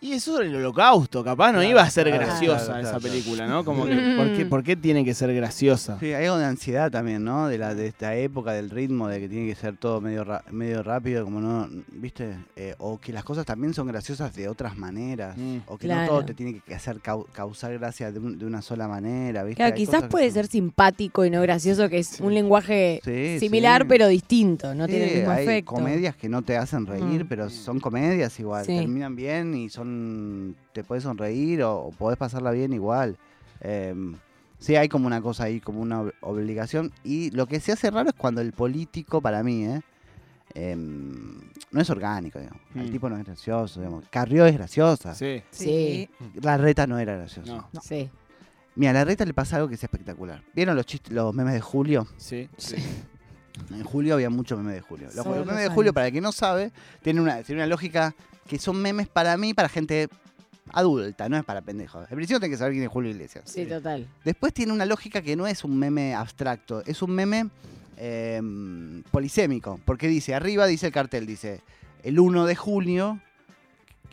[0.00, 2.90] Y es sobre el holocausto, capaz no Claro, iba a ser claro, graciosa claro, esa
[2.98, 3.00] claro.
[3.02, 3.64] película, ¿no?
[3.64, 5.98] Como que, ¿por qué, por qué tiene que ser graciosa?
[5.98, 7.48] Sí, hay algo de ansiedad también, ¿no?
[7.48, 10.44] De, la, de esta época, del ritmo, de que tiene que ser todo medio, ra-
[10.52, 12.36] medio rápido, como no, ¿viste?
[12.54, 15.36] Eh, o que las cosas también son graciosas de otras maneras.
[15.36, 15.56] Mm.
[15.66, 18.62] O que no todo te tiene que hacer cau- causar gracia de, un- de una
[18.62, 19.56] sola manera, ¿viste?
[19.56, 23.40] claro, Hay quizás puede son- ser simpático y no gracioso, que es un lenguaje Sí,
[23.40, 23.88] similar sí.
[23.88, 25.72] pero distinto, no Sí, tiene el mismo hay efecto.
[25.74, 27.28] comedias que no te hacen reír, Mm.
[27.28, 28.64] pero son comedias igual.
[28.64, 28.76] Sí.
[28.76, 29.87] Terminan bien y son
[30.72, 33.16] te puedes sonreír o, o podés pasarla bien igual.
[33.60, 34.14] Em,
[34.58, 36.92] sí, hay como una cosa ahí, como una ob- obligación.
[37.04, 39.80] Y lo que se hace raro es cuando el político, para mí, ¿eh?
[40.54, 42.60] em, no es orgánico, digamos.
[42.74, 42.92] El Mm.
[42.92, 44.04] tipo no es gracioso, digamos.
[44.10, 45.14] Carrió es graciosa.
[45.14, 46.08] Sí, Sí.
[46.40, 47.68] La reta no era graciosa.
[47.72, 48.10] no, Sí.
[48.76, 50.42] Mira, a la reta le pasa algo que es espectacular.
[50.54, 52.06] ¿Vieron los chistes, los memes de Julio?
[52.16, 52.76] sí, sí.
[53.72, 55.08] En julio había muchos memes de Julio.
[55.16, 56.70] Los, memes de Julio, para el que no sabe,
[57.02, 58.14] tienen una, tienen una lógica
[58.48, 60.08] que son memes para mí, para gente
[60.72, 62.02] adulta, no es para pendejos.
[62.10, 63.44] En principio tenés que saber quién es Julio Iglesias.
[63.50, 64.08] Sí, total.
[64.24, 67.48] Después tiene una lógica que no es un meme abstracto, es un meme
[67.96, 68.40] eh,
[69.10, 69.80] polisémico.
[69.84, 71.60] Porque dice, arriba dice el cartel, dice,
[72.02, 73.20] el 1 de julio,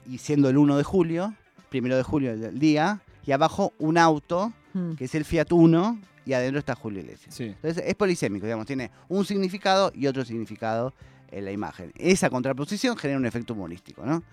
[0.10, 1.34] y siendo el 1 de julio,
[1.70, 4.96] primero de julio el día, y abajo un auto, Mm.
[4.96, 7.34] que es el Fiat Uno, y adentro está Julio Iglesias.
[7.34, 7.46] sí.
[7.46, 10.94] Entonces es polisémico, digamos, tiene un significado y otro significado
[11.32, 11.92] en la imagen.
[11.98, 14.24] Esa contraposición genera un efecto humorístico, ¿no?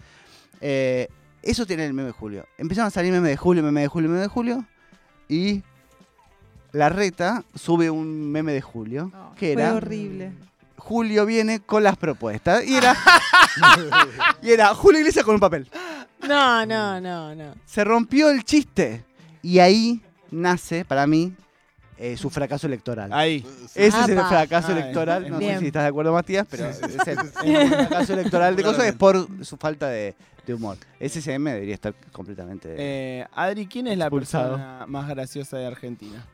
[0.60, 1.08] Eh,
[1.42, 2.46] eso tiene el meme de Julio.
[2.58, 4.64] Empezaron a salir meme de Julio, meme de Julio, meme de Julio.
[5.28, 5.62] y
[6.72, 10.32] la reta sube un meme de Julio, que Fue era horrible.
[10.78, 12.64] Julio viene con las propuestas.
[12.66, 12.96] Y era,
[14.42, 15.68] y era Julio Iglesias con un papel.
[16.26, 17.54] No, no, no, no.
[17.66, 19.04] Se rompió el chiste.
[19.42, 20.00] Y ahí
[20.30, 21.34] nace, para mí,
[22.02, 23.12] eh, su fracaso electoral.
[23.12, 23.44] Ahí.
[23.74, 24.28] Ese es el Apa.
[24.28, 25.30] fracaso Ah, electoral.
[25.30, 28.86] No sé si estás de acuerdo, Matías, pero es el, el fracaso electoral de cosas
[28.86, 30.14] es por su falta de,
[30.46, 30.76] de humor.
[30.98, 32.74] Ese CM debería estar completamente.
[32.76, 34.56] Eh, Adri, ¿quién es la Expulsado.
[34.56, 36.26] persona más graciosa de Argentina?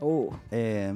[0.00, 0.32] Uh.
[0.50, 0.92] eh,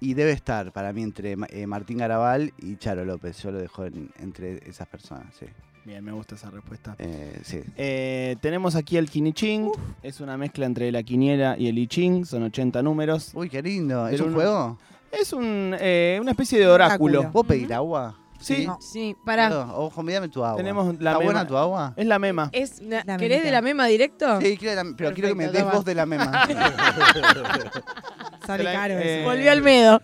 [0.00, 3.36] y debe estar para mí entre eh, Martín Garabal y Charo López.
[3.42, 5.44] Yo lo dejo en- entre esas personas, sí.
[5.84, 6.94] Bien, me gusta esa respuesta.
[6.98, 7.60] Eh, sí.
[7.76, 9.70] Eh, tenemos aquí el Kiniching.
[10.02, 12.26] Es una mezcla entre la quiniela y el I Ching.
[12.26, 13.30] Son 80 números.
[13.34, 14.06] Uy, qué lindo.
[14.06, 14.78] ¿Es Pero un juego?
[15.10, 17.30] Es un, eh, una especie de oráculo.
[17.32, 18.14] ¿Puedo pedir agua?
[18.40, 18.78] Sí, No.
[18.80, 19.48] Sí, pará.
[19.48, 20.56] Perdón, Ojo, dame tu agua.
[20.56, 21.24] tenemos la ¿Está mema.
[21.24, 21.92] buena tu agua?
[21.96, 22.50] Es la mema.
[22.52, 23.42] Es La ¿Querés memita.
[23.46, 24.40] de la mema directo?
[24.40, 26.46] Sí, quiero la- pero quiero que me des voz de la mema.
[28.48, 29.28] Sale la- caro eh, eso.
[29.30, 30.02] Volvió al medo.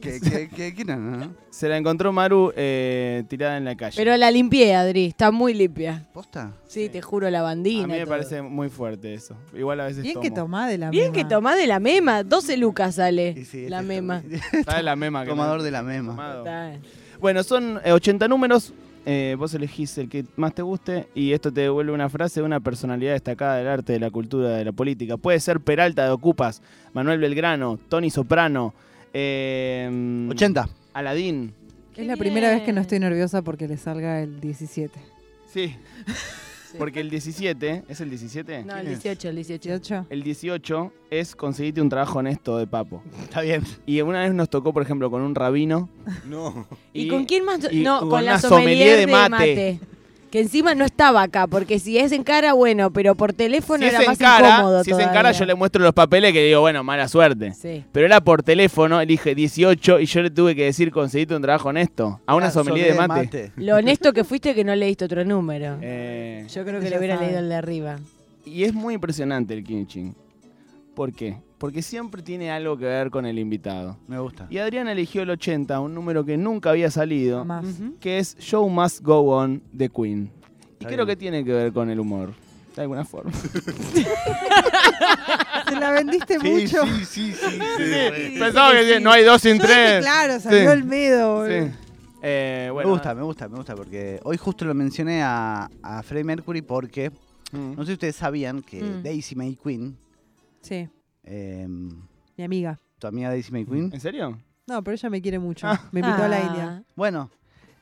[0.00, 1.34] ¿Qué, qué, qué, qué no, no?
[1.50, 3.94] Se la encontró Maru eh, tirada en la calle.
[3.96, 5.06] Pero la limpié, Adri.
[5.06, 6.06] Está muy limpia.
[6.12, 6.52] ¿Posta?
[6.66, 6.88] Sí, Sí.
[6.88, 7.84] te juro, la bandina.
[7.84, 8.08] a mí me todo.
[8.08, 9.36] parece muy fuerte eso.
[9.56, 10.22] Igual a veces Bien tomo.
[10.22, 11.14] que tomá de la Bien mema.
[11.14, 12.22] que tomás de la mema.
[12.22, 14.22] 12 lucas sale sí, la este- mema.
[14.64, 16.12] ¿Sabes la mema Tomador de la mema.
[16.12, 16.38] tomado?
[16.46, 16.72] Está.
[17.20, 18.72] Bueno, son eh, 80 números.
[19.06, 22.46] Eh, vos elegís el que más te guste y esto te devuelve una frase de
[22.46, 25.16] una personalidad destacada del arte, de la cultura, de la política.
[25.16, 28.74] Puede ser Peralta de Ocupas, Manuel Belgrano, Tony Soprano,
[29.12, 30.68] eh, 80.
[30.92, 31.54] Aladín.
[31.94, 34.98] Qué Es la primera vez que no estoy nerviosa porque le salga el 17.
[35.52, 35.74] Sí,
[36.70, 36.76] Sí.
[36.78, 38.64] porque el 17, ¿es el 17?
[38.64, 39.02] No, el ¿Quién es?
[39.02, 39.60] 18, el 18.
[39.60, 40.06] 18.
[40.10, 43.02] El 18 es conseguirte un trabajo honesto de papo.
[43.22, 43.64] Está bien.
[43.86, 45.88] Y una vez nos tocó, por ejemplo, con un rabino.
[46.28, 46.66] No.
[46.92, 47.60] ¿Y, con quién más?
[47.70, 49.80] y no, con con, la sommelier, sommelier de de mate.
[50.30, 53.86] Que encima no estaba acá, porque si es en cara, bueno, pero por teléfono Si
[53.88, 56.32] es era en más cara, incómodo si es en cara, yo le muestro los papeles
[56.32, 57.52] que digo, bueno, mala suerte.
[57.52, 57.84] Sí.
[57.90, 61.70] Pero era por teléfono, elige 18 y yo le tuve que decir, conseguiste un trabajo
[61.70, 62.20] honesto.
[62.26, 63.52] A una Ah, sommelier de mate.
[63.56, 65.78] Lo honesto que fuiste que no leíste otro número.
[65.82, 67.26] Eh, Yo creo que le hubiera sabe.
[67.26, 67.96] leído el de arriba.
[68.44, 70.14] y es muy impresionante el Kinichin.
[70.94, 71.36] ¿Por qué?
[71.60, 73.98] Porque siempre tiene algo que ver con el invitado.
[74.08, 74.46] Me gusta.
[74.48, 77.66] Y Adrián eligió el 80, un número que nunca había salido, Más.
[78.00, 80.30] Que es Show Must Go On de Queen.
[80.32, 81.08] Y Está creo bien.
[81.08, 82.32] que tiene que ver con el humor.
[82.74, 83.30] De alguna forma.
[85.68, 86.84] Te la vendiste mucho.
[86.86, 87.58] sí, sí, sí.
[88.38, 89.02] Pensaba que sí.
[89.04, 90.00] no hay dos sin Yo dije, tres.
[90.04, 90.66] claro, salió Sí.
[90.78, 91.34] el medo.
[91.42, 91.66] boludo.
[91.66, 91.70] Sí.
[92.22, 96.02] Eh, bueno, me gusta, me gusta, me gusta, porque hoy justo lo mencioné a, a
[96.02, 97.10] Freddie Mercury porque
[97.52, 97.72] Mm.
[97.76, 99.02] no sé si ustedes sabían que Mm.
[99.02, 99.96] Daisy May Queen,
[100.62, 100.88] Sí,
[101.24, 102.78] eh, mi amiga.
[102.98, 104.38] tu amiga Daisy May Queen, ¿En serio?
[104.66, 105.66] No, pero ella me quiere mucho.
[105.66, 105.88] Ah.
[105.92, 106.46] Me invitó a la Ah.
[106.46, 106.84] India.
[106.96, 107.30] bueno,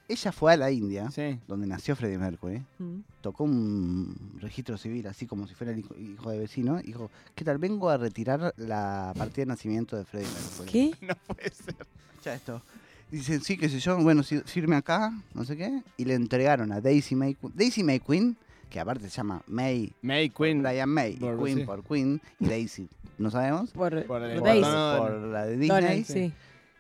[0.09, 1.39] ella fue a la India, Sí.
[1.47, 3.01] donde nació Freddie Mercury, Mm.
[3.21, 7.11] tocó un registro civil, así como si fuera el hijo, hijo de vecino, y dijo,
[7.35, 7.59] ¿qué tal?
[7.59, 10.71] Vengo a retirar la partida de nacimiento de Freddie Mercury.
[10.71, 10.91] ¿Qué?
[11.07, 11.75] No puede ser.
[12.25, 12.63] Esto.
[13.11, 16.81] Dicen, sí, qué sé yo, bueno, firme acá, no sé qué, y le entregaron a
[16.83, 18.37] Daisy May Queen, Daisy May Queen,
[18.69, 20.63] que aparte se llama May, May Queen.
[20.63, 21.65] Brian May, y Por- Queen sí.
[21.65, 24.61] por Queen, y Daisy, no sabemos, Por, Por el- por Daisy.
[24.63, 26.33] La de Disney, Donald, sí.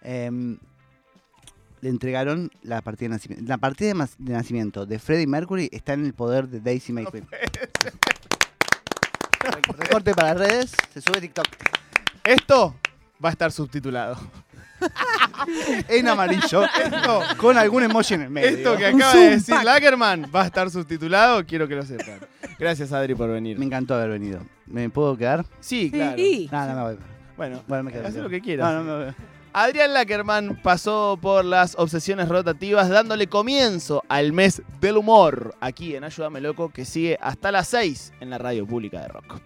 [0.02, 0.58] em,
[1.80, 3.44] le entregaron la partida de nacimiento.
[3.48, 7.26] La partida de, nacimiento de Freddie Mercury está en el poder de Daisy May Queen.
[9.78, 11.46] Recorte para redes, se sube TikTok.
[12.24, 12.74] Esto
[13.24, 14.16] va a estar subtitulado.
[15.88, 16.62] En amarillo,
[17.36, 18.48] con algún emoji en el medio.
[18.48, 19.64] Esto que acaba de decir pack.
[19.64, 22.20] Lackerman va a estar subtitulado, quiero que lo sepan.
[22.58, 23.58] Gracias Adri por venir.
[23.58, 24.40] Me encantó haber venido.
[24.66, 25.44] ¿Me puedo quedar?
[25.60, 26.16] Sí, claro.
[26.16, 26.48] Sí.
[26.52, 26.98] No, no me voy.
[27.36, 28.06] Bueno, Bueno, me quedo.
[28.06, 28.72] haz lo que quieras.
[28.72, 29.14] No, no me voy.
[29.52, 36.04] Adrián Lackerman pasó por las obsesiones rotativas dándole comienzo al mes del humor aquí en
[36.04, 39.40] Ayúdame Loco que sigue hasta las 6 en la radio pública de rock.